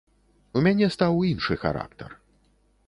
[0.59, 2.19] У мяне стаў іншы характар.